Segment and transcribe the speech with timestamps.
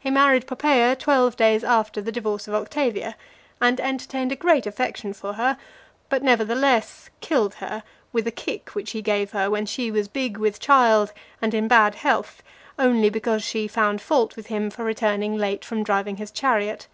[0.00, 3.16] He married Poppaea twelve days after the divorce of Octavia,
[3.58, 5.56] and entertained a great affection for her;
[6.10, 7.82] but, nevertheless, killed her
[8.12, 11.68] with a kick which he gave her when she was big with child, and in
[11.68, 12.42] bad health,
[12.78, 16.86] only because she found fault with him for returning late from driving his chariot.